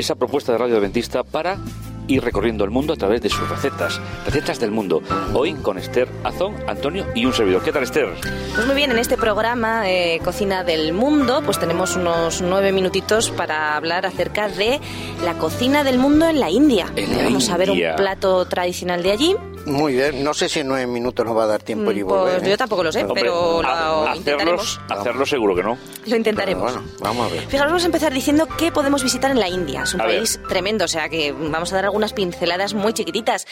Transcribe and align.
esa 0.00 0.14
propuesta 0.14 0.52
de 0.52 0.58
Radio 0.58 0.78
Adventista 0.78 1.22
para 1.22 1.58
ir 2.08 2.24
recorriendo 2.24 2.64
el 2.64 2.70
mundo 2.70 2.94
a 2.94 2.96
través 2.96 3.20
de 3.20 3.28
sus 3.28 3.48
recetas, 3.48 4.00
recetas 4.24 4.58
del 4.58 4.70
mundo. 4.70 5.02
Hoy 5.32 5.54
con 5.54 5.78
Esther 5.78 6.08
Azón, 6.24 6.56
Antonio 6.66 7.06
y 7.14 7.24
un 7.26 7.32
servidor. 7.32 7.62
¿Qué 7.62 7.70
tal, 7.70 7.84
Esther? 7.84 8.08
Pues 8.54 8.66
muy 8.66 8.74
bien, 8.74 8.90
en 8.90 8.98
este 8.98 9.16
programa 9.16 9.88
eh, 9.88 10.20
Cocina 10.24 10.64
del 10.64 10.92
Mundo, 10.92 11.42
pues 11.44 11.60
tenemos 11.60 11.96
unos 11.96 12.40
nueve 12.42 12.72
minutitos 12.72 13.30
para 13.30 13.76
hablar 13.76 14.06
acerca 14.06 14.48
de 14.48 14.80
la 15.22 15.34
cocina 15.34 15.84
del 15.84 15.98
mundo 15.98 16.26
en 16.28 16.40
la 16.40 16.50
India. 16.50 16.86
En 16.96 17.16
la 17.16 17.24
Vamos 17.24 17.50
a 17.50 17.56
ver 17.56 17.70
un 17.70 17.78
plato 17.96 18.44
tradicional 18.46 19.02
de 19.02 19.12
allí. 19.12 19.36
Muy 19.66 19.92
bien, 19.94 20.24
no 20.24 20.32
sé 20.34 20.48
si 20.48 20.60
en 20.60 20.68
nueve 20.68 20.86
minutos 20.86 21.24
nos 21.24 21.36
va 21.36 21.44
a 21.44 21.46
dar 21.46 21.62
tiempo 21.62 21.90
y 21.92 22.02
Mm, 22.02 22.06
volver. 22.06 22.34
Pues 22.38 22.46
¿eh? 22.46 22.50
yo 22.50 22.56
tampoco 22.56 22.82
lo 22.82 22.90
sé, 22.92 23.04
Hombre, 23.04 23.22
pero 23.22 23.62
lo 23.62 24.14
intentaremos. 24.16 24.78
hacerlos, 24.78 24.98
hacerlo 25.00 25.26
seguro 25.26 25.54
que 25.54 25.62
no. 25.62 25.70
Lo 25.70 25.78
Pero 26.04 26.16
intentaremos. 26.16 26.72
bueno, 26.72 26.88
vamos 27.00 27.30
a 27.30 27.34
ver. 27.34 27.42
Fijaros, 27.46 27.66
vamos 27.72 27.82
a 27.82 27.86
empezar 27.86 28.12
diciendo 28.12 28.48
qué 28.58 28.72
podemos 28.72 29.02
visitar 29.02 29.30
en 29.30 29.38
la 29.38 29.48
India. 29.48 29.82
Es 29.82 29.94
un 29.94 30.00
A 30.00 30.06
ver. 30.06 30.16
país 30.18 30.40
tremendo, 30.48 30.84
o 30.84 30.88
sea 30.88 31.08
que 31.08 31.32
vamos 31.32 31.72
a 31.72 31.76
dar 31.76 31.84
algunas 31.84 32.12
pinceladas 32.12 32.74
muy 32.74 32.92
chiquititas. 32.94 33.46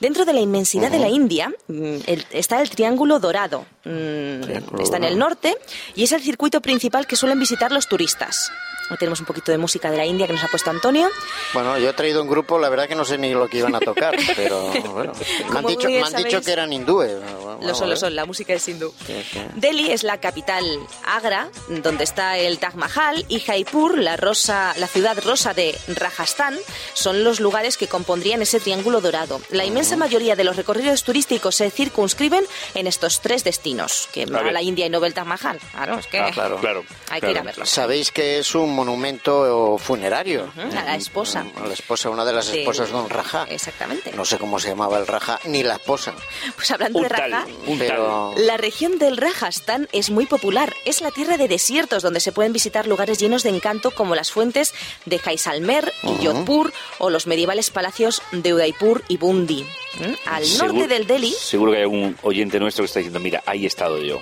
Dentro 0.00 0.24
de 0.24 0.32
la 0.34 0.40
inmensidad 0.40 0.90
de 0.90 0.98
la 0.98 1.08
India 1.08 1.50
mm, 1.68 1.96
el- 2.06 2.26
está 2.30 2.60
el 2.60 2.68
Triángulo 2.70 3.18
Dorado. 3.18 3.64
Mm, 3.84 4.40
Triángulo 4.42 4.82
está 4.82 4.98
en 4.98 5.04
el 5.04 5.18
norte 5.18 5.56
y 5.94 6.04
es 6.04 6.12
el 6.12 6.20
circuito 6.22 6.60
principal 6.60 7.06
que 7.06 7.16
suelen 7.16 7.40
visitar 7.40 7.72
los 7.72 7.88
turistas. 7.88 8.52
Hoy 8.90 8.98
tenemos 8.98 9.18
un 9.20 9.24
poquito 9.24 9.50
de 9.50 9.56
música 9.56 9.90
de 9.90 9.96
la 9.96 10.04
India 10.04 10.26
que 10.26 10.34
nos 10.34 10.44
ha 10.44 10.48
puesto 10.48 10.68
Antonio. 10.68 11.08
Bueno, 11.54 11.78
yo 11.78 11.88
he 11.88 11.92
traído 11.94 12.20
un 12.20 12.28
grupo, 12.28 12.58
la 12.58 12.68
verdad 12.68 12.86
que 12.86 12.94
no 12.94 13.06
sé 13.06 13.16
ni 13.16 13.32
lo 13.32 13.48
que 13.48 13.56
iban 13.56 13.74
a 13.74 13.80
tocar, 13.80 14.14
pero 14.36 14.70
bueno. 14.92 15.12
Me 15.54 15.58
han 15.60 15.66
dicho, 15.66 15.88
me 15.88 16.02
han 16.02 16.42
que 16.42 16.52
eran 16.52 16.72
hindúes. 16.72 17.12
Vamos 17.20 17.64
Lo 17.64 17.74
son, 17.74 17.90
lo 17.90 17.96
son, 17.96 18.14
la 18.14 18.26
música 18.26 18.52
es 18.52 18.66
hindú. 18.68 18.92
Sí, 19.06 19.24
sí. 19.32 19.40
Delhi 19.54 19.90
es 19.92 20.02
la 20.02 20.18
capital 20.18 20.64
Agra, 21.04 21.48
donde 21.68 22.04
está 22.04 22.36
el 22.38 22.58
Taj 22.58 22.74
Mahal, 22.74 23.24
y 23.28 23.40
Jaipur, 23.40 23.98
la, 23.98 24.16
rosa, 24.16 24.74
la 24.76 24.86
ciudad 24.86 25.16
rosa 25.24 25.54
de 25.54 25.78
Rajasthan, 25.88 26.58
son 26.94 27.24
los 27.24 27.40
lugares 27.40 27.76
que 27.76 27.86
compondrían 27.88 28.42
ese 28.42 28.60
triángulo 28.60 29.00
dorado. 29.00 29.40
La 29.50 29.64
inmensa 29.64 29.96
mayoría 29.96 30.36
de 30.36 30.44
los 30.44 30.56
recorridos 30.56 31.04
turísticos 31.04 31.56
se 31.56 31.70
circunscriben 31.70 32.44
en 32.74 32.86
estos 32.86 33.20
tres 33.20 33.44
destinos, 33.44 34.08
que 34.12 34.26
va 34.26 34.40
a 34.40 34.52
la 34.52 34.62
India 34.62 34.86
y 34.86 34.90
no 34.90 35.04
el 35.04 35.14
Taj 35.14 35.26
Mahal. 35.26 35.58
Claro, 35.72 35.98
es 35.98 36.06
que 36.06 36.18
Ah, 36.18 36.30
claro. 36.32 36.56
Claro. 36.58 36.84
hay 37.10 37.20
que 37.20 37.30
ir 37.30 37.38
a 37.38 37.42
verlo. 37.42 37.66
Sabéis 37.66 38.10
que 38.10 38.38
es 38.38 38.54
un 38.54 38.74
monumento 38.74 39.76
funerario. 39.78 40.52
A 40.56 40.84
la 40.84 40.96
esposa. 40.96 41.44
A 41.62 41.66
la 41.66 41.74
esposa, 41.74 42.10
una 42.10 42.24
de 42.24 42.32
las 42.32 42.48
esposas 42.48 42.90
de 42.90 42.96
un 42.96 43.10
Raja. 43.10 43.46
Exactamente. 43.48 44.12
No 44.12 44.24
sé 44.24 44.38
cómo 44.38 44.58
se 44.58 44.68
llamaba 44.68 44.98
el 44.98 45.06
Raja, 45.06 45.38
ni 45.46 45.62
la 45.62 45.74
esposa. 45.74 46.14
Pues 46.56 46.70
hablando 46.70 47.00
de 47.00 47.08
Raja, 47.08 47.46
Pero 47.78 48.34
La 48.36 48.56
región 48.56 48.98
del 48.98 49.16
Rajasthan 49.16 49.88
es 49.92 50.10
muy 50.10 50.26
popular. 50.26 50.74
Es 50.84 51.00
la 51.00 51.10
tierra 51.10 51.36
de 51.36 51.48
desiertos 51.48 52.02
donde 52.02 52.20
se 52.20 52.32
pueden 52.32 52.52
visitar 52.52 52.86
lugares 52.86 53.18
llenos 53.18 53.42
de 53.42 53.50
encanto 53.50 53.90
como 53.90 54.14
las 54.14 54.30
fuentes 54.30 54.74
de 55.04 55.18
Jaisalmer 55.18 55.92
y 56.02 56.24
Jodhpur 56.24 56.72
o 56.98 57.10
los 57.10 57.26
medievales 57.26 57.70
palacios 57.70 58.22
de 58.32 58.54
Udaipur 58.54 59.02
y 59.08 59.16
Bundi. 59.16 59.64
¿Mm? 59.98 60.12
Al 60.26 60.58
norte 60.58 60.88
del 60.88 61.06
Delhi, 61.06 61.32
Seguro 61.32 61.70
que 61.72 61.78
hay 61.78 61.82
algún 61.84 62.16
oyente 62.22 62.58
nuestro 62.58 62.82
que 62.82 62.86
está 62.86 62.98
diciendo, 62.98 63.20
mira, 63.20 63.42
ahí 63.46 63.64
he 63.64 63.68
estado 63.68 63.98
yo. 63.98 64.20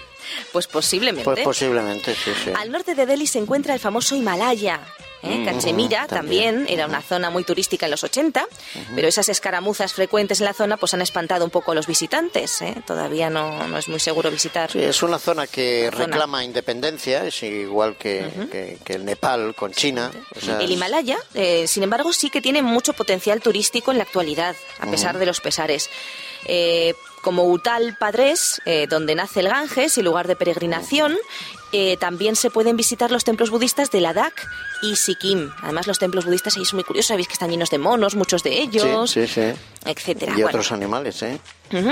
Pues 0.53 0.67
posiblemente. 0.67 1.25
pues 1.25 1.41
posiblemente, 1.45 2.15
sí, 2.15 2.33
sí. 2.45 2.51
Al 2.55 2.71
norte 2.71 2.95
de 2.95 3.07
Delhi 3.07 3.27
se 3.27 3.39
encuentra 3.39 3.75
el 3.75 3.81
famoso 3.81 4.15
Himalaya. 4.17 4.81
¿eh? 5.25 5.45
Cachemira 5.45 6.09
también. 6.09 6.57
también 6.57 6.67
era 6.69 6.87
una 6.87 7.01
zona 7.01 7.31
muy 7.31 7.45
turística 7.45 7.87
en 7.87 7.93
los 7.93 8.03
80, 8.03 8.45
pero 8.97 9.07
esas 9.07 9.29
escaramuzas 9.29 9.93
frecuentes 9.93 10.41
en 10.41 10.47
la 10.47 10.53
zona 10.53 10.77
pues 10.79 10.95
han 10.95 11.01
espantado 11.03 11.45
un 11.45 11.51
poco 11.53 11.71
a 11.71 11.75
los 11.77 11.87
visitantes. 11.87 12.61
¿eh? 12.61 12.75
Todavía 12.85 13.31
no, 13.31 13.69
no 13.69 13.79
es 13.79 13.87
muy 13.89 14.01
seguro 14.01 14.33
visitar. 14.33 14.73
Sí, 14.73 14.81
es 14.83 15.01
una 15.05 15.21
zona 15.21 15.47
que 15.47 15.91
reclama 15.93 16.43
independencia, 16.45 17.25
es 17.25 17.41
igual 17.45 17.97
que, 17.97 18.29
que- 18.51 18.79
que 18.85 18.95
el 18.95 19.05
Nepal 19.05 19.55
con 19.55 19.71
China. 19.73 20.11
o 20.37 20.41
sea, 20.41 20.59
El 20.59 20.73
Himalaya, 20.73 21.19
eh, 21.35 21.69
sin 21.69 21.85
embargo, 21.85 22.13
sí 22.13 22.29
que 22.29 22.41
tiene 22.43 22.61
mucho 22.61 22.93
potencial 22.93 23.41
turístico 23.41 23.93
en 23.93 23.99
la 23.99 24.03
actualidad, 24.05 24.57
a 24.81 24.91
pesar 24.91 25.19
de 25.19 25.27
los 25.27 25.41
pesares. 25.41 25.89
Como 27.23 27.45
Uttal 27.45 27.97
Padres, 27.99 28.61
eh, 28.67 28.87
donde 28.89 29.15
nace 29.15 29.41
el 29.41 29.49
Ganges 29.49 29.97
y 29.97 30.03
lugar 30.03 30.27
de 30.27 30.37
peregrinación, 30.37 31.17
eh, 31.73 31.97
también 31.99 32.37
se 32.37 32.51
pueden 32.51 32.77
visitar 32.77 33.11
los 33.11 33.25
templos 33.25 33.51
budistas 33.51 33.91
de 33.91 34.01
Ladakh 34.01 34.35
y 34.83 34.97
Sikkim. 34.97 35.51
Además, 35.63 35.87
los 35.87 35.99
templos 35.99 36.25
budistas 36.25 36.57
ahí 36.57 36.65
son 36.65 36.77
muy 36.79 36.85
curiosos, 36.85 37.09
sabéis 37.09 37.27
que 37.29 37.33
están 37.35 37.51
llenos 37.51 37.71
de 37.71 37.79
monos, 37.79 38.15
muchos 38.15 38.43
de 38.43 38.61
ellos, 38.61 39.11
Sí, 39.11 39.27
sí, 39.27 39.35
sí. 39.53 39.61
etcétera. 39.85 40.33
Y 40.33 40.37
Bueno, 40.37 40.49
otros 40.49 40.73
animales, 40.73 41.23
¿eh? 41.23 41.39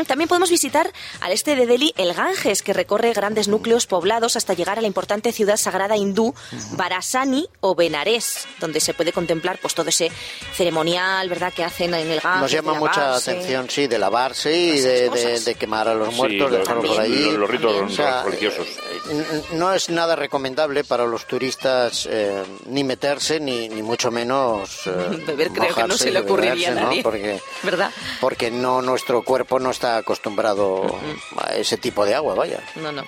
También 0.06 0.28
podemos 0.28 0.50
visitar 0.50 0.92
al 1.22 1.32
este 1.32 1.56
de 1.56 1.64
Delhi 1.66 1.94
el 1.96 2.12
Ganges, 2.12 2.60
que 2.60 2.74
recorre 2.74 3.14
grandes 3.14 3.48
núcleos 3.48 3.86
poblados 3.86 4.36
hasta 4.36 4.52
llegar 4.52 4.76
a 4.76 4.82
la 4.82 4.86
importante 4.86 5.32
ciudad 5.32 5.56
sagrada 5.56 5.96
hindú 5.96 6.34
Varasani 6.72 7.48
o 7.60 7.74
Benares, 7.74 8.46
donde 8.58 8.80
se 8.80 8.92
puede 8.92 9.14
contemplar 9.14 9.58
pues 9.62 9.74
todo 9.74 9.88
ese 9.88 10.10
ceremonial, 10.54 11.30
¿verdad?, 11.30 11.50
que 11.54 11.64
hacen 11.64 11.94
en 11.94 12.10
el 12.10 12.20
Ganges. 12.20 12.42
Nos 12.42 12.52
llama 12.52 12.74
mucha 12.74 13.14
atención, 13.16 13.70
sí, 13.70 13.86
de 13.86 13.98
lavarse 13.98 14.54
y 14.54 14.80
de, 14.80 15.00
de- 15.02 15.08
cosas. 15.08 15.44
de 15.46 15.54
quemar 15.54 15.88
a 15.88 15.94
los 15.94 16.10
Sí, 16.10 16.14
muertos, 16.16 16.50
los- 16.50 16.60
dejarlos 16.60 16.86
por 16.86 17.00
allí. 17.00 17.30
los 17.30 17.48
ritos 17.50 17.76
también. 17.76 17.84
O 17.86 17.96
sea, 17.96 18.22
religiosos. 18.24 18.66
eh, 18.66 19.00
n- 19.12 19.42
no 19.70 19.76
es 19.76 19.88
nada 19.88 20.16
recomendable 20.16 20.82
para 20.82 21.06
los 21.06 21.26
turistas 21.26 22.08
eh, 22.10 22.42
ni 22.66 22.82
meterse 22.82 23.38
ni, 23.38 23.68
ni 23.68 23.82
mucho 23.82 24.10
menos 24.10 24.80
eh, 24.86 25.22
Beber 25.26 25.50
creo 25.52 25.72
que 25.74 25.84
no 25.84 25.96
se 25.96 26.10
le 26.10 26.18
ocurriría 26.18 26.72
a 26.72 26.74
nadie. 26.74 27.02
Porque, 27.04 27.40
¿Verdad? 27.62 27.92
porque 28.20 28.50
no 28.50 28.82
nuestro 28.82 29.22
cuerpo 29.22 29.60
no 29.60 29.70
está 29.70 29.96
acostumbrado 29.98 30.98
a 31.36 31.54
ese 31.54 31.76
tipo 31.76 32.04
de 32.04 32.16
agua, 32.16 32.34
vaya. 32.34 32.60
No, 32.74 32.90
no. 32.90 33.04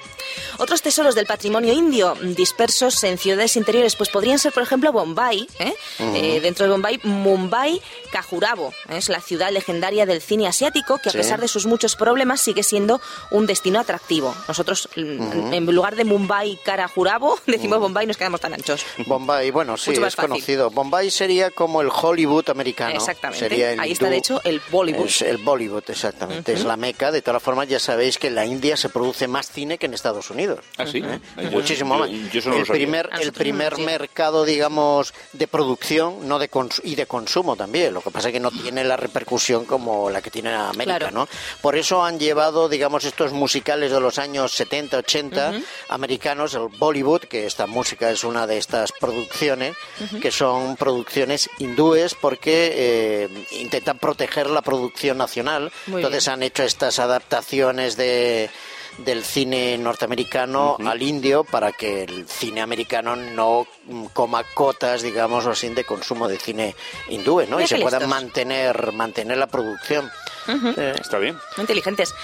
Otros 0.59 0.83
tesoros 0.83 1.17
del 1.17 1.27
patrimonio 1.27 1.73
indio 1.73 2.15
dispersos 2.23 3.03
en 3.03 3.19
ciudades 3.19 3.57
interiores, 3.57 3.97
pues 3.97 4.09
podrían 4.11 4.39
ser, 4.39 4.53
por 4.53 4.63
ejemplo, 4.63 4.93
Bombay. 4.93 5.49
¿eh? 5.59 5.75
Eh, 5.99 6.41
dentro 6.41 6.67
de 6.67 6.71
Bombay, 6.73 7.01
Mumbai 7.03 7.83
Khajuraho. 8.13 8.69
¿eh? 8.89 8.99
Es 8.99 9.09
la 9.09 9.21
ciudad 9.21 9.51
legendaria 9.51 10.07
del 10.07 10.23
cine 10.23 10.47
asiático 10.47 10.99
que, 10.99 11.09
a 11.09 11.13
Sí. 11.13 11.19
pesar 11.19 11.41
de 11.41 11.49
sus 11.49 11.67
muchos 11.67 11.97
problemas, 11.97 12.41
sigue 12.41 12.63
siendo 12.63 13.01
un 13.33 13.47
destino 13.47 13.81
atractivo. 13.81 14.33
Nosotros, 14.47 14.89
en 14.95 15.67
lugar 15.67 15.97
de 15.97 16.05
Mumbai 16.05 16.52
Khajuraho, 16.57 17.39
decimos 17.47 17.79
Bombay 17.81 18.05
y 18.05 18.07
nos 18.09 18.17
quedamos 18.17 18.41
tan 18.41 18.55
anchos. 18.55 18.85
Bombay, 19.07 19.51
bueno, 19.51 19.77
sí, 19.77 19.93
es 19.93 20.01
fácil. 20.01 20.21
conocido. 20.31 20.71
Bombay 20.71 21.11
sería 21.11 21.51
como 21.51 21.81
el 21.83 21.89
Hollywood 21.91 22.49
americano. 22.51 22.95
Exactamente. 22.95 23.49
Sería 23.49 23.73
el 23.73 23.81
Ahí 23.81 23.93
está, 23.93 24.09
de 24.09 24.17
hecho, 24.17 24.41
el 24.45 24.61
Bollywood. 24.71 25.07
Es 25.07 25.23
el 25.23 25.39
Bollywood, 25.39 25.85
exactamente. 25.89 26.53
Es 26.53 26.65
la 26.65 26.77
meca. 26.77 27.11
De 27.11 27.23
todas 27.23 27.43
formas, 27.43 27.69
ya 27.69 27.79
sabéis 27.79 28.19
que 28.19 28.29
en 28.29 28.35
la 28.35 28.45
India 28.47 28.77
se 28.77 28.89
produce 28.89 29.29
más 29.29 29.51
cine 29.51 29.79
que 29.79 29.87
en 29.87 29.95
Estados 29.95 30.31
Unidos. 30.31 30.61
¿Ah, 30.79 30.87
sí? 30.87 30.99
¿Eh? 30.99 31.21
Yo- 31.45 31.51
Muchísimo 31.51 31.97
más. 31.99 32.11
yo 32.11 32.39
eso 32.41 32.51
no 32.51 32.57
el 32.57 32.67
primer, 32.67 33.09
Ah, 33.13 33.19
el 33.21 33.33
primer 33.33 33.77
sí. 33.77 33.83
mercado, 33.83 34.45
digamos, 34.45 35.15
de 35.33 35.47
producción 35.49 36.27
no 36.29 36.39
de 36.39 36.51
cons- 36.51 36.81
y 36.85 36.95
de 36.95 37.07
consumo 37.07 37.57
también. 37.57 37.93
Lo 37.95 38.01
que 38.01 38.11
pasa 38.11 38.29
es 38.29 38.33
que 38.33 38.41
no 38.41 38.51
tiene 38.51 38.85
la 38.85 38.97
repercusión 38.97 39.65
como 39.65 40.11
la 40.11 40.21
que 40.23 40.31
tiene 40.31 40.53
América, 40.55 40.99
Claro. 40.99 41.11
¿no? 41.15 41.29
Por 41.61 41.77
eso 41.77 42.05
han 42.05 42.19
llevado, 42.19 42.69
digamos, 42.69 43.05
estos 43.05 43.33
musicales 43.33 43.91
de 43.93 44.01
los 44.01 44.19
años 44.19 44.53
70, 44.53 44.99
80 44.99 45.53
americanos, 45.89 46.42
el 46.45 46.69
Bollywood, 46.79 47.23
que 47.23 47.47
esta 47.47 47.67
música 47.67 48.11
es 48.11 48.25
una 48.25 48.47
de 48.47 48.59
estas 48.59 48.93
producciones, 48.93 49.77
que 50.21 50.31
son 50.31 50.77
producciones 50.77 51.49
hindúes 51.59 52.15
porque 52.15 52.73
eh, 52.75 53.29
intentan 53.53 53.99
proteger 53.99 54.51
la 54.51 54.63
producción 54.63 55.19
nacional. 55.19 55.73
Muy 55.87 56.01
Entonces 56.01 56.25
bien. 56.25 56.35
han 56.35 56.43
hecho 56.43 56.63
estas 56.63 56.99
adaptaciones 56.99 57.97
de 57.97 58.51
del 58.99 59.25
cine 59.25 59.79
norteamericano 59.79 60.77
al 60.85 61.03
indio 61.03 61.45
para 61.45 61.73
que 61.73 62.05
el 62.05 62.29
cine 62.29 62.61
americano 62.61 63.17
no 63.17 63.67
coma 64.13 64.45
cotas, 64.55 65.03
digamos 65.03 65.47
así, 65.47 65.69
de 65.71 65.85
consumo 65.85 66.29
de 66.29 66.39
cine 66.39 66.75
hindú, 67.09 67.43
¿no? 67.49 67.61
Y 67.61 67.67
se 67.67 67.79
pueda 67.79 68.07
mantener 68.07 68.93
mantener 68.93 69.39
la 69.39 69.47
producción. 69.47 70.11
Está 70.47 71.19
bien. 71.19 71.37
Muy 71.57 71.63
inteligentes. 71.63 72.15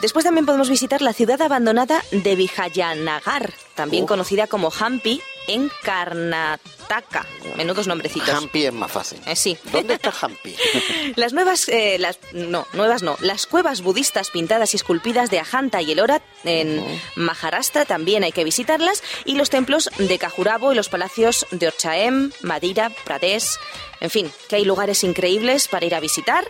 Después 0.00 0.24
también 0.24 0.46
podemos 0.46 0.68
visitar 0.68 1.02
la 1.02 1.12
ciudad 1.12 1.40
abandonada 1.42 2.02
de 2.10 2.36
Vijayanagar, 2.36 3.52
también 3.74 4.06
conocida 4.06 4.46
como 4.46 4.70
Hampi, 4.70 5.20
en 5.48 5.70
Karnataka. 5.82 7.26
Menudos 7.56 7.86
nombrecitos. 7.86 8.28
Hampi 8.28 8.66
es 8.66 8.72
más 8.72 8.92
fácil. 8.92 9.18
Eh, 9.26 9.34
sí. 9.34 9.56
¿Dónde 9.72 9.94
está 9.94 10.12
Hampi? 10.20 10.54
Las 11.16 11.32
nuevas, 11.32 11.68
eh, 11.68 11.96
las, 11.98 12.18
no, 12.32 12.66
nuevas 12.74 13.02
no, 13.02 13.16
las 13.20 13.46
cuevas 13.46 13.80
budistas 13.82 14.30
pintadas 14.30 14.74
y 14.74 14.76
esculpidas 14.76 15.30
de 15.30 15.40
Ajanta 15.40 15.82
y 15.82 15.92
Ellora 15.92 16.22
en 16.44 16.84
Maharashtra 17.16 17.86
también 17.86 18.24
hay 18.24 18.32
que 18.32 18.44
visitarlas 18.44 19.02
y 19.24 19.34
los 19.34 19.50
templos 19.50 19.90
de 19.98 20.18
Khajuraho 20.18 20.72
y 20.72 20.76
los 20.76 20.88
palacios 20.88 21.46
de 21.50 21.66
Orchaem, 21.68 22.30
Madira, 22.42 22.90
Pradesh, 23.04 23.56
en 24.00 24.10
fin, 24.10 24.30
que 24.48 24.56
hay 24.56 24.64
lugares 24.64 25.02
increíbles 25.02 25.66
para 25.68 25.86
ir 25.86 25.94
a 25.94 26.00
visitar. 26.00 26.44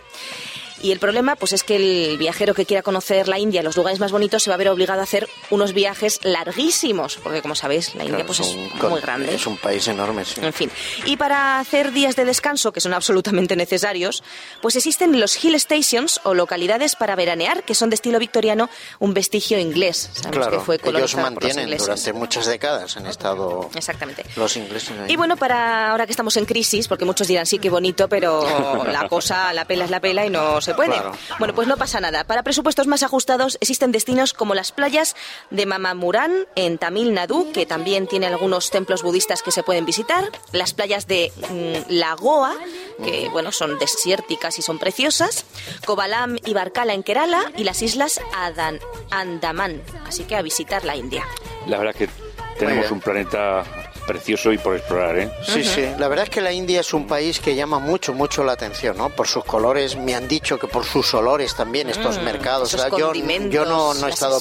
Y 0.81 0.91
el 0.91 0.99
problema 0.99 1.35
pues 1.35 1.53
es 1.53 1.63
que 1.63 1.75
el 1.75 2.17
viajero 2.17 2.53
que 2.53 2.65
quiera 2.65 2.83
conocer 2.83 3.27
la 3.27 3.39
India, 3.39 3.63
los 3.63 3.75
lugares 3.75 3.99
más 3.99 4.11
bonitos, 4.11 4.43
se 4.43 4.49
va 4.49 4.55
a 4.55 4.57
ver 4.57 4.69
obligado 4.69 5.01
a 5.01 5.03
hacer 5.03 5.27
unos 5.49 5.73
viajes 5.73 6.19
larguísimos, 6.23 7.17
porque 7.21 7.41
como 7.41 7.55
sabéis, 7.55 7.95
la 7.95 8.05
India 8.05 8.25
pues 8.25 8.39
es, 8.39 8.55
muy 8.55 9.01
grande. 9.01 9.33
Es 9.33 9.47
un 9.47 9.57
país 9.57 9.87
enorme, 9.87 10.25
sí. 10.25 10.39
En 10.41 10.53
fin. 10.53 10.71
Y 11.05 11.17
para 11.17 11.59
hacer 11.59 11.91
días 11.91 12.15
de 12.15 12.25
descanso, 12.25 12.71
que 12.71 12.81
son 12.81 12.93
absolutamente 12.93 13.55
necesarios, 13.55 14.23
pues 14.61 14.75
existen 14.75 15.19
los 15.19 15.43
hill 15.43 15.59
stations 15.59 16.19
o 16.23 16.33
localidades 16.33 16.95
para 16.95 17.15
veranear, 17.15 17.63
que 17.63 17.75
son 17.75 17.89
de 17.89 17.95
estilo 17.95 18.19
victoriano, 18.19 18.69
un 18.99 19.13
vestigio 19.13 19.59
inglés. 19.59 20.09
Sabemos 20.13 20.37
claro, 20.37 20.59
que 20.59 20.65
fue 20.65 20.79
ellos 20.83 21.15
mantienen 21.15 21.77
durante 21.77 22.13
muchas 22.13 22.45
décadas 22.45 22.95
en 22.97 23.05
estado 23.05 23.69
Exactamente. 23.75 24.25
los 24.35 24.55
ingleses. 24.57 24.91
Y 25.07 25.15
bueno, 25.15 25.37
para 25.37 25.91
ahora 25.91 26.05
que 26.05 26.11
estamos 26.11 26.35
en 26.37 26.45
crisis, 26.45 26.87
porque 26.87 27.05
muchos 27.05 27.27
dirán 27.27 27.45
sí, 27.45 27.59
qué 27.59 27.69
bonito, 27.69 28.07
pero 28.07 28.83
la 28.85 29.07
cosa, 29.07 29.53
la 29.53 29.65
pela 29.65 29.85
es 29.85 29.91
la 29.91 29.99
pela 29.99 30.25
y 30.25 30.29
no 30.29 30.61
se 30.61 30.68
puede. 30.73 31.01
Bueno, 31.37 31.53
pues 31.53 31.67
no 31.67 31.77
pasa 31.77 31.99
nada. 31.99 32.23
Para 32.23 32.43
presupuestos 32.43 32.87
más 32.87 33.03
ajustados 33.03 33.57
existen 33.61 33.91
destinos 33.91 34.33
como 34.33 34.55
las 34.55 34.71
playas 34.71 35.15
de 35.49 35.65
Mamamurán 35.65 36.47
en 36.55 36.77
Tamil 36.77 37.13
Nadu, 37.13 37.51
que 37.51 37.65
también 37.65 38.07
tiene 38.07 38.27
algunos 38.27 38.71
templos 38.71 39.03
budistas 39.03 39.41
que 39.41 39.51
se 39.51 39.63
pueden 39.63 39.85
visitar, 39.85 40.29
las 40.51 40.73
playas 40.73 41.07
de 41.07 41.31
mm, 41.49 41.91
Lagoa, 41.93 42.55
que 43.03 43.29
bueno, 43.29 43.51
son 43.51 43.77
desérticas 43.79 44.59
y 44.59 44.61
son 44.61 44.79
preciosas, 44.79 45.45
Kovalam 45.85 46.37
y 46.45 46.53
Barkala 46.53 46.93
en 46.93 47.03
Kerala 47.03 47.51
y 47.55 47.63
las 47.63 47.81
islas 47.81 48.19
Adan, 48.35 48.79
Andaman. 49.11 49.81
Así 50.05 50.23
que 50.23 50.35
a 50.35 50.41
visitar 50.41 50.83
la 50.85 50.95
India. 50.95 51.25
La 51.67 51.77
verdad 51.77 51.95
que 51.95 52.09
tenemos 52.57 52.91
un 52.91 52.99
planeta 52.99 53.63
precioso 54.09 54.51
y 54.51 54.57
por 54.57 54.75
explorar, 54.75 55.19
¿eh? 55.19 55.29
Sí, 55.43 55.63
sí. 55.63 55.85
La 55.99 56.07
verdad 56.07 56.23
es 56.23 56.31
que 56.31 56.41
la 56.41 56.51
India 56.51 56.79
es 56.79 56.95
un 56.95 57.05
país 57.05 57.39
que 57.39 57.55
llama 57.55 57.77
mucho, 57.77 58.11
mucho 58.11 58.43
la 58.43 58.53
atención, 58.53 58.97
¿no? 58.97 59.09
Por 59.09 59.27
sus 59.27 59.45
colores, 59.45 59.95
me 59.95 60.15
han 60.15 60.27
dicho 60.27 60.57
que 60.57 60.65
por 60.65 60.83
sus 60.83 61.13
olores 61.13 61.55
también, 61.55 61.89
estos 61.89 62.17
mm, 62.17 62.23
mercados. 62.23 62.75
yo, 62.97 63.13
yo 63.13 63.65
no, 63.65 63.93
no 63.93 64.07
he 64.07 64.09
estado 64.09 64.39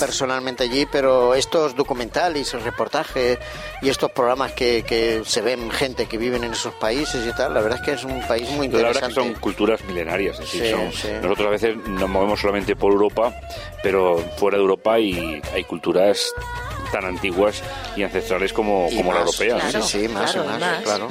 personalmente 0.00 0.64
allí, 0.64 0.86
pero 0.90 1.34
estos 1.34 1.76
documentales, 1.76 2.54
reportajes 2.62 3.38
y 3.82 3.90
estos 3.90 4.10
programas 4.12 4.52
que, 4.52 4.82
que 4.86 5.22
se 5.26 5.42
ven 5.42 5.70
gente 5.70 6.06
que 6.06 6.16
viven 6.16 6.44
en 6.44 6.52
esos 6.52 6.72
países 6.72 7.26
y 7.26 7.36
tal, 7.36 7.52
la 7.52 7.60
verdad 7.60 7.80
es 7.80 7.84
que 7.84 7.92
es 7.92 8.04
un 8.04 8.26
país 8.26 8.48
muy 8.48 8.66
interesante. 8.66 8.72
La 8.72 8.88
verdad 8.88 9.02
es 9.02 9.08
que 9.08 9.14
son 9.14 9.34
culturas 9.34 9.84
milenarias. 9.84 10.40
Nosotros 10.40 11.46
a 11.46 11.50
veces 11.50 11.76
nos 11.76 12.08
movemos 12.08 12.40
solamente 12.40 12.74
por 12.74 12.92
Europa, 12.92 13.38
pero 13.82 14.16
fuera 14.38 14.56
de 14.56 14.62
Europa 14.62 14.98
y 14.98 15.42
hay 15.52 15.64
culturas 15.64 16.32
tan 16.90 17.04
antiguas 17.04 17.62
y 17.96 18.02
ancestrales 18.02 18.52
como, 18.52 18.88
como 18.96 19.12
la 19.12 19.20
europea. 19.20 19.58
sí, 19.82 20.08
más 20.08 20.34
y 20.34 20.38
más, 20.38 20.82
claro. 20.82 21.08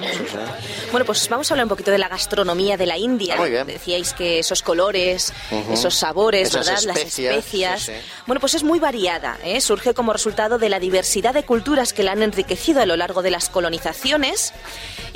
Bueno, 0.92 1.06
pues 1.06 1.28
vamos 1.30 1.50
a 1.50 1.54
hablar 1.54 1.66
un 1.66 1.70
poquito 1.70 1.92
de 1.92 1.98
la 1.98 2.08
gastronomía 2.08 2.78
de 2.78 2.86
la 2.86 2.98
India. 2.98 3.36
Muy 3.36 3.50
bien. 3.50 3.68
Decíais 3.68 4.14
que 4.14 4.40
esos 4.40 4.62
colores, 4.62 5.34
esos 5.72 5.96
sabores, 5.96 6.54
¿verdad? 6.54 6.80
Las 6.86 6.98
especias. 6.98 7.92
Bueno, 8.26 8.40
pues 8.40 8.56
es 8.56 8.64
muy 8.64 8.80
variada. 8.80 9.38
¿eh? 9.44 9.62
Surge 9.62 9.94
como 9.94 10.14
resultado 10.14 10.58
de 10.58 10.70
la 10.70 10.80
diversidad 10.80 11.34
de 11.34 11.44
culturas 11.44 11.94
que 11.94 12.04
la 12.04 12.12
han 12.12 12.24
enriquecido 12.24 12.82
a 12.82 12.86
lo 12.86 12.96
largo 12.96 13.22
de 13.22 13.32
las 13.32 13.50
colonizaciones. 13.50 14.54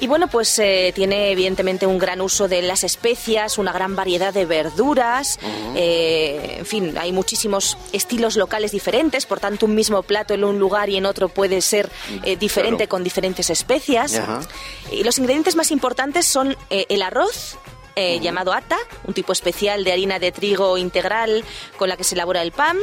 Y 0.02 0.08
bueno, 0.08 0.28
pues 0.28 0.58
eh, 0.60 0.92
tiene 0.96 1.32
evidentemente 1.32 1.86
un 1.86 1.98
gran 1.98 2.22
uso 2.22 2.48
de 2.48 2.62
las 2.62 2.84
especias, 2.84 3.58
una 3.58 3.74
gran 3.74 3.96
variedad 3.96 4.34
de 4.34 4.46
verduras. 4.46 5.40
Eh, 5.76 6.56
en 6.60 6.66
fin, 6.66 6.98
hay 6.98 7.12
muchísimos 7.12 7.78
estilos 7.92 8.38
locales 8.38 8.72
diferentes, 8.72 9.26
por 9.26 9.40
tanto 9.40 9.66
un 9.66 9.76
mismo 9.76 10.02
plato 10.04 10.34
en 10.34 10.44
un 10.44 10.58
lugar 10.58 10.90
y 10.90 10.98
en 10.98 11.06
otro 11.06 11.28
puede 11.28 11.62
ser 11.62 11.90
eh, 12.24 12.38
diferente 12.38 12.88
con 12.88 13.04
diferentes 13.04 13.50
especias. 13.50 14.22
Y 14.92 15.04
los 15.04 15.18
ingredientes 15.18 15.56
más 15.56 15.72
importantes 15.72 16.26
son 16.26 16.56
el 16.70 17.02
arroz, 17.02 17.58
llamado 18.22 18.54
ata, 18.54 18.78
un 19.06 19.14
tipo 19.14 19.34
especial 19.34 19.84
de 19.84 19.92
harina 19.92 20.20
de 20.20 20.32
trigo 20.32 20.78
integral 20.78 21.44
con 21.78 21.90
la 21.90 21.98
que 21.98 22.04
se 22.04 22.16
elabora 22.16 22.42
el 22.42 22.52
pan. 22.52 22.78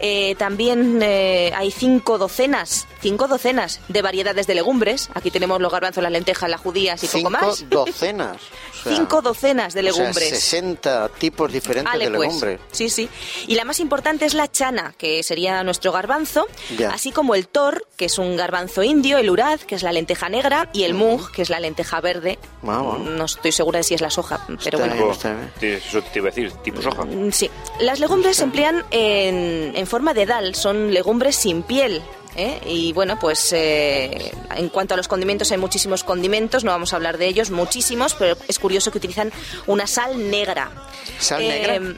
Eh, 0.00 0.36
también 0.36 1.00
eh, 1.02 1.52
hay 1.56 1.70
cinco 1.70 2.18
docenas, 2.18 2.86
cinco 3.00 3.26
docenas 3.26 3.80
de 3.88 4.02
variedades 4.02 4.46
de 4.46 4.54
legumbres. 4.54 5.10
Aquí 5.14 5.30
tenemos 5.30 5.60
los 5.60 5.72
garbanzos, 5.72 6.02
las 6.02 6.12
lentejas, 6.12 6.48
las 6.48 6.60
judías 6.60 7.02
y 7.02 7.08
poco 7.08 7.30
más. 7.30 7.56
Cinco 7.56 7.84
docenas. 7.86 8.36
cinco 8.84 9.22
docenas 9.22 9.74
de 9.74 9.82
legumbres. 9.82 10.32
O 10.32 10.36
60 10.36 11.08
tipos 11.18 11.52
diferentes 11.52 11.92
de 11.92 12.10
pues. 12.10 12.12
legumbres. 12.12 12.60
Sí, 12.70 12.88
sí. 12.90 13.08
Y 13.48 13.56
la 13.56 13.64
más 13.64 13.80
importante 13.80 14.24
es 14.24 14.34
la 14.34 14.50
chana, 14.50 14.94
que 14.96 15.22
sería 15.22 15.62
nuestro 15.64 15.90
garbanzo, 15.90 16.46
así 16.90 17.10
como 17.10 17.34
el 17.34 17.48
tor, 17.48 17.84
que 17.96 18.04
es 18.04 18.18
un 18.18 18.36
garbanzo 18.36 18.82
indio, 18.84 19.18
el 19.18 19.30
urad, 19.30 19.58
que 19.60 19.74
es 19.74 19.82
la 19.82 19.92
lenteja 19.92 20.28
negra, 20.28 20.68
y 20.72 20.84
el 20.84 20.94
mung, 20.94 21.28
que 21.32 21.42
es 21.42 21.50
la 21.50 21.58
lenteja 21.58 22.00
verde. 22.00 22.38
Ah, 22.66 22.96
no 23.00 23.24
estoy 23.24 23.52
segura 23.52 23.78
de 23.78 23.82
si 23.84 23.94
es 23.94 24.00
la 24.00 24.10
soja, 24.10 24.44
pero 24.62 24.78
bueno. 24.78 25.12
eso 25.60 26.02
te 26.02 26.18
iba 26.18 26.28
a 26.28 26.30
decir, 26.30 26.52
tipo 26.62 26.80
soja. 26.82 27.04
Mm, 27.04 27.32
sí. 27.32 27.50
Las 27.80 28.00
legumbres 28.00 28.36
se 28.36 28.44
emplean 28.44 28.84
en 28.90 29.86
forma 29.86 30.14
de 30.14 30.26
dal, 30.26 30.54
son 30.54 30.92
legumbres 30.92 31.36
sin 31.36 31.62
piel. 31.62 32.02
¿eh? 32.38 32.60
Y 32.64 32.92
bueno, 32.92 33.18
pues 33.18 33.52
eh, 33.52 34.32
en 34.56 34.68
cuanto 34.68 34.94
a 34.94 34.96
los 34.96 35.08
condimentos, 35.08 35.50
hay 35.52 35.58
muchísimos 35.58 36.04
condimentos, 36.04 36.64
no 36.64 36.70
vamos 36.70 36.92
a 36.92 36.96
hablar 36.96 37.18
de 37.18 37.26
ellos, 37.26 37.50
muchísimos, 37.50 38.14
pero 38.14 38.36
es 38.46 38.58
curioso 38.58 38.90
que 38.90 38.98
utilizan 38.98 39.32
una 39.66 39.86
sal 39.86 40.30
negra. 40.30 40.70
¿Sal 41.18 41.42
negra? 41.42 41.76
Eh, 41.76 41.96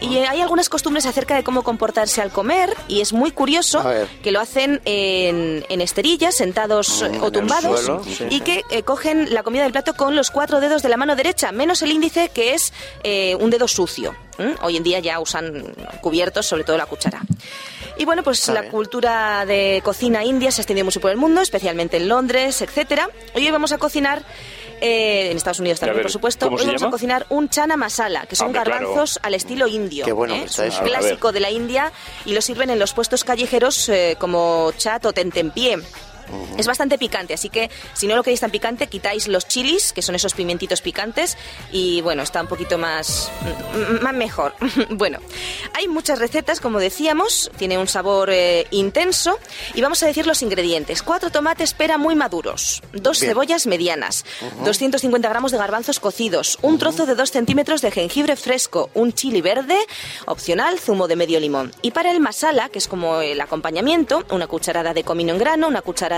y 0.00 0.18
hay 0.18 0.40
algunas 0.40 0.68
costumbres 0.68 1.06
acerca 1.06 1.34
de 1.34 1.44
cómo 1.44 1.62
comportarse 1.62 2.20
al 2.22 2.30
comer, 2.30 2.74
y 2.88 3.00
es 3.00 3.12
muy 3.12 3.30
curioso 3.30 3.84
que 4.22 4.30
lo 4.30 4.40
hacen 4.40 4.80
en, 4.84 5.80
esterillas, 5.80 6.34
sentados 6.34 7.02
mm, 7.02 7.22
o 7.22 7.30
tumbados, 7.30 7.90
y 8.30 8.40
que 8.40 8.62
cogen 8.84 9.32
la 9.32 9.42
comida 9.42 9.62
del 9.62 9.72
plato 9.72 9.94
con 9.94 10.16
los 10.16 10.30
cuatro 10.30 10.60
dedos 10.60 10.82
de 10.82 10.88
la 10.88 10.96
mano 10.96 11.16
derecha, 11.16 11.52
menos 11.52 11.82
el 11.82 11.92
índice, 11.92 12.30
que 12.30 12.54
es 12.54 12.72
un 13.38 13.50
dedo 13.50 13.68
sucio. 13.68 14.14
Hoy 14.62 14.76
en 14.76 14.82
día 14.82 14.98
ya 15.00 15.18
usan 15.20 15.64
cubiertos, 16.00 16.46
sobre 16.46 16.64
todo 16.64 16.76
la 16.76 16.86
cuchara. 16.86 17.22
Y 17.98 18.04
bueno, 18.04 18.22
pues 18.22 18.48
la 18.48 18.68
cultura 18.68 19.46
de 19.46 19.80
cocina 19.82 20.22
india 20.22 20.50
se 20.50 20.60
ha 20.60 20.62
extendido 20.62 20.84
mucho 20.84 21.00
por 21.00 21.10
el 21.10 21.16
mundo, 21.16 21.40
especialmente 21.40 21.96
en 21.96 22.08
Londres, 22.08 22.60
etcétera. 22.60 23.08
Hoy 23.34 23.50
vamos 23.50 23.72
a 23.72 23.78
cocinar 23.78 24.22
eh, 24.80 25.30
en 25.30 25.36
Estados 25.36 25.60
Unidos 25.60 25.80
también, 25.80 26.02
por 26.02 26.10
supuesto. 26.10 26.48
Hoy 26.48 26.64
vamos 26.66 26.82
a 26.82 26.90
cocinar 26.90 27.26
un 27.30 27.48
chana 27.48 27.76
masala, 27.76 28.26
que 28.26 28.36
son 28.36 28.52
garbanzos 28.52 29.18
al 29.22 29.34
estilo 29.34 29.66
indio. 29.66 30.04
Qué 30.04 30.12
bueno 30.12 30.34
¿eh? 30.34 30.44
está 30.44 30.66
eso. 30.66 30.82
clásico 30.82 31.32
de 31.32 31.40
la 31.40 31.50
India 31.50 31.92
y 32.24 32.34
lo 32.34 32.40
sirven 32.40 32.70
en 32.70 32.78
los 32.78 32.92
puestos 32.92 33.24
callejeros 33.24 33.88
eh, 33.88 34.16
como 34.18 34.72
chat 34.76 35.04
o 35.06 35.12
tentempié. 35.12 35.78
Es 36.56 36.66
bastante 36.66 36.98
picante, 36.98 37.34
así 37.34 37.48
que 37.48 37.70
si 37.94 38.06
no 38.06 38.16
lo 38.16 38.22
queréis 38.22 38.40
tan 38.40 38.50
picante, 38.50 38.86
quitáis 38.86 39.28
los 39.28 39.46
chilis, 39.46 39.92
que 39.92 40.02
son 40.02 40.14
esos 40.14 40.34
pimientitos 40.34 40.80
picantes, 40.80 41.36
y 41.72 42.00
bueno, 42.00 42.22
está 42.22 42.42
un 42.42 42.48
poquito 42.48 42.78
más, 42.78 43.30
más 44.02 44.14
mejor. 44.14 44.54
bueno, 44.90 45.18
hay 45.74 45.88
muchas 45.88 46.18
recetas, 46.18 46.60
como 46.60 46.78
decíamos, 46.78 47.50
tiene 47.56 47.78
un 47.78 47.88
sabor 47.88 48.30
eh, 48.30 48.66
intenso, 48.70 49.38
y 49.74 49.80
vamos 49.80 50.02
a 50.02 50.06
decir 50.06 50.26
los 50.26 50.42
ingredientes. 50.42 51.02
Cuatro 51.02 51.30
tomates 51.30 51.74
pera 51.74 51.98
muy 51.98 52.14
maduros, 52.14 52.82
dos 52.92 53.18
cebollas 53.18 53.66
medianas, 53.66 54.24
250 54.64 55.28
gramos 55.28 55.52
de 55.52 55.58
garbanzos 55.58 56.00
cocidos, 56.00 56.58
un 56.62 56.78
trozo 56.78 57.06
de 57.06 57.14
dos 57.14 57.30
centímetros 57.30 57.82
de 57.82 57.90
jengibre 57.90 58.36
fresco, 58.36 58.90
un 58.94 59.12
chili 59.12 59.40
verde, 59.40 59.76
opcional, 60.26 60.78
zumo 60.78 61.08
de 61.08 61.16
medio 61.16 61.40
limón. 61.40 61.72
Y 61.82 61.90
para 61.90 62.10
el 62.10 62.20
masala, 62.20 62.68
que 62.68 62.78
es 62.78 62.88
como 62.88 63.20
el 63.20 63.40
acompañamiento, 63.40 64.24
una 64.30 64.46
cucharada 64.46 64.94
de 64.94 65.04
comino 65.04 65.32
en 65.32 65.38
grano, 65.38 65.68
una 65.68 65.82
cucharada 65.82 66.15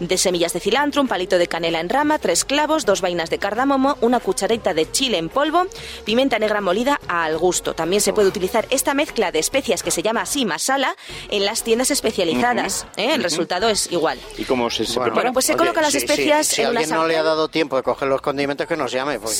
de 0.00 0.18
semillas 0.18 0.52
de 0.52 0.60
cilantro, 0.60 1.02
un 1.02 1.08
palito 1.08 1.38
de 1.38 1.46
canela 1.46 1.80
en 1.80 1.88
rama, 1.88 2.18
tres 2.18 2.44
clavos, 2.44 2.86
dos 2.86 3.00
vainas 3.00 3.30
de 3.30 3.38
cardamomo, 3.38 3.96
una 4.00 4.20
cucharita 4.20 4.74
de 4.74 4.90
chile 4.90 5.18
en 5.18 5.28
polvo, 5.28 5.66
pimienta 6.04 6.38
negra 6.38 6.60
molida 6.60 7.00
al 7.08 7.38
gusto. 7.38 7.74
También 7.74 8.00
se 8.00 8.12
puede 8.12 8.28
utilizar 8.28 8.66
esta 8.70 8.94
mezcla 8.94 9.32
de 9.32 9.38
especias 9.38 9.82
que 9.82 9.90
se 9.90 10.02
llama 10.02 10.22
así 10.22 10.44
masala 10.44 10.96
en 11.30 11.44
las 11.44 11.62
tiendas 11.62 11.90
especializadas. 11.90 12.86
¿eh? 12.96 13.14
El 13.14 13.22
resultado 13.22 13.68
es 13.68 13.90
igual. 13.92 14.18
¿Y 14.36 14.44
cómo 14.44 14.70
se, 14.70 14.84
bueno, 14.98 15.14
Bueno, 15.14 15.32
pues 15.32 15.46
se 15.46 15.56
colocan 15.56 15.82
las 15.82 15.94
especias 15.94 16.46
Si 16.46 16.62
en 16.62 16.68
alguien 16.68 16.90
no 16.90 17.06
le 17.06 17.16
ha 17.16 17.22
dado 17.22 17.48
tiempo 17.48 17.76
de 17.76 17.82
coger 17.82 18.08
los 18.08 18.20
condimentos, 18.20 18.66
que 18.66 18.76
nos 18.76 18.92
llame. 18.92 19.18
Porque... 19.18 19.34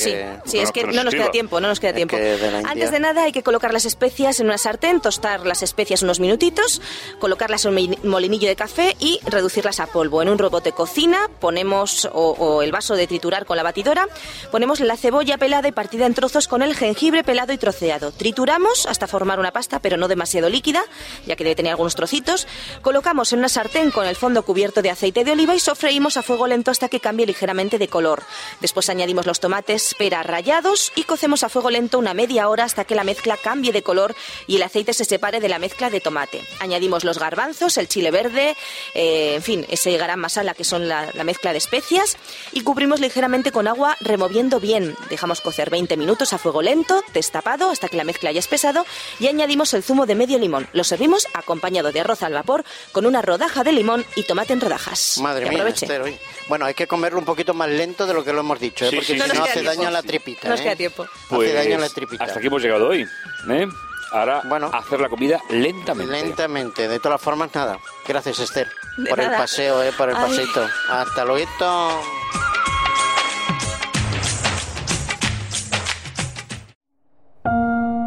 Sí, 0.45 0.51
sí 0.51 0.59
es 0.59 0.71
que 0.71 0.83
no 0.85 1.03
nos 1.03 1.13
queda 1.13 1.31
tiempo, 1.31 1.59
no 1.59 1.67
nos 1.67 1.79
queda 1.79 1.93
tiempo. 1.93 2.17
Antes 2.65 2.91
de 2.91 2.99
nada 2.99 3.23
hay 3.23 3.31
que 3.31 3.43
colocar 3.43 3.73
las 3.73 3.85
especias 3.85 4.39
en 4.39 4.47
una 4.47 4.57
sartén, 4.57 5.01
tostar 5.01 5.45
las 5.45 5.63
especias 5.63 6.01
unos 6.01 6.19
minutitos, 6.19 6.81
colocarlas 7.19 7.65
en 7.65 7.77
un 7.77 7.97
molinillo 8.03 8.47
de 8.47 8.55
café 8.55 8.95
y 8.99 9.19
reducirlas 9.25 9.79
a 9.79 9.87
polvo. 9.89 10.21
En 10.21 10.29
un 10.29 10.37
robot 10.37 10.63
de 10.63 10.71
cocina 10.71 11.29
ponemos 11.39 12.09
o, 12.13 12.61
el 12.61 12.71
vaso 12.71 12.95
de 12.95 13.07
triturar 13.07 13.45
con 13.45 13.57
la 13.57 13.63
batidora, 13.63 14.07
ponemos 14.51 14.79
la 14.79 14.97
cebolla 14.97 15.37
pelada 15.37 15.67
y 15.67 15.71
partida 15.71 16.05
en 16.05 16.13
trozos 16.13 16.47
con 16.47 16.61
el 16.61 16.75
jengibre 16.75 17.23
pelado 17.23 17.53
y 17.53 17.57
troceado. 17.57 18.11
Trituramos 18.11 18.85
hasta 18.85 19.07
formar 19.07 19.39
una 19.39 19.51
pasta, 19.51 19.79
pero 19.79 19.97
no 19.97 20.07
demasiado 20.07 20.49
líquida, 20.49 20.83
ya 21.25 21.35
que 21.35 21.43
debe 21.43 21.55
tener 21.55 21.71
algunos 21.71 21.95
trocitos. 21.95 22.47
Colocamos 22.81 23.33
en 23.33 23.39
una 23.39 23.49
sartén 23.49 23.91
con 23.91 24.05
el 24.05 24.15
fondo 24.15 24.43
cubierto 24.43 24.81
de 24.81 24.91
aceite 24.91 25.23
de 25.23 25.31
oliva 25.31 25.55
y 25.55 25.59
sofreímos 25.59 26.17
a 26.17 26.23
fuego 26.23 26.47
lento 26.47 26.71
hasta 26.71 26.89
que 26.89 26.99
cambie 26.99 27.25
ligeramente 27.25 27.77
de 27.77 27.87
color. 27.87 28.23
Después 28.61 28.89
añadimos 28.89 29.25
los 29.25 29.39
tomates 29.39 29.95
pera 29.95 30.23
rallados 30.23 30.91
y 30.95 31.03
cocemos 31.03 31.43
a 31.43 31.49
fuego 31.49 31.69
lento 31.69 31.99
una 31.99 32.13
media 32.13 32.49
hora 32.49 32.63
hasta 32.63 32.85
que 32.85 32.95
la 32.95 33.03
mezcla 33.03 33.37
cambie 33.37 33.71
de 33.71 33.83
color 33.83 34.15
y 34.47 34.57
el 34.57 34.63
aceite 34.63 34.93
se 34.93 35.05
separe 35.05 35.39
de 35.39 35.49
la 35.49 35.59
mezcla 35.59 35.89
de 35.89 36.01
tomate. 36.01 36.41
Añadimos 36.59 37.03
los 37.03 37.19
garbanzos, 37.19 37.77
el 37.77 37.87
chile 37.87 38.11
verde, 38.11 38.55
eh, 38.93 39.35
en 39.35 39.41
fin, 39.41 39.65
ese 39.79 39.97
garam 39.97 40.19
masala, 40.19 40.53
que 40.53 40.63
son 40.63 40.87
la, 40.87 41.09
la 41.13 41.23
mezcla 41.23 41.51
de 41.51 41.57
especias, 41.57 42.17
y 42.51 42.61
cubrimos 42.61 42.99
ligeramente 42.99 43.51
con 43.51 43.67
agua 43.67 43.95
removiendo 44.01 44.59
bien. 44.59 44.95
Dejamos 45.09 45.41
cocer 45.41 45.69
20 45.69 45.95
minutos 45.97 46.33
a 46.33 46.37
fuego 46.37 46.61
lento, 46.61 47.01
destapado, 47.13 47.69
hasta 47.69 47.87
que 47.87 47.97
la 47.97 48.03
mezcla 48.03 48.29
haya 48.29 48.39
espesado, 48.39 48.85
y 49.19 49.27
añadimos 49.27 49.73
el 49.73 49.83
zumo 49.83 50.05
de 50.05 50.15
medio 50.15 50.37
limón. 50.37 50.67
Lo 50.73 50.83
servimos 50.83 51.27
acompañado 51.33 51.91
de 51.91 52.01
arroz 52.01 52.23
al 52.23 52.33
vapor 52.33 52.65
con 52.91 53.05
una 53.05 53.21
rodaja 53.21 53.63
de 53.63 53.71
limón 53.71 54.05
y 54.15 54.23
tomate 54.23 54.53
en 54.53 54.61
rodajas. 54.61 55.17
Madre 55.21 55.49
mía, 55.49 55.67
Esther, 55.67 56.19
Bueno, 56.47 56.65
hay 56.65 56.73
que 56.73 56.87
comerlo 56.87 57.19
un 57.19 57.25
poquito 57.25 57.53
más 57.53 57.69
lento 57.69 58.05
de 58.05 58.13
lo 58.13 58.23
que 58.23 58.33
lo 58.33 58.41
hemos 58.41 58.59
dicho, 58.59 58.85
¿eh? 58.85 58.91
porque 58.93 59.05
si 59.05 59.15
no, 59.15 59.43
hace 59.43 59.63
daño 59.63 59.87
a 59.87 59.91
la 59.91 60.03
tripita. 60.03 60.41
No 60.43 60.49
nos 60.51 60.59
¿eh? 60.59 60.63
queda 60.63 60.75
tiempo. 60.75 61.07
hace 61.29 61.53
daño 61.53 61.75
a 61.75 61.79
la 61.79 61.85
pues, 61.85 61.93
tripita. 61.93 62.23
Hasta 62.25 62.39
aquí 62.39 62.47
hemos 62.47 62.61
llegado 62.61 62.87
hoy. 62.89 63.07
¿eh? 63.49 63.67
Ahora, 64.11 64.41
bueno, 64.45 64.69
hacer 64.73 64.99
la 64.99 65.09
comida 65.09 65.39
lentamente. 65.49 66.11
Lentamente, 66.11 66.87
de 66.87 66.99
todas 66.99 67.21
formas, 67.21 67.53
nada. 67.53 67.77
Gracias, 68.07 68.39
Esther, 68.39 68.67
por 69.09 69.19
el 69.19 69.29
paseo, 69.29 69.83
¿eh? 69.83 69.91
por 69.97 70.09
el 70.09 70.15
paseito. 70.15 70.65
Hasta 70.89 71.25
luego. 71.25 71.47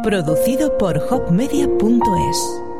Producido 0.03 0.77
por 0.77 0.97
hopmedia.es 0.97 2.72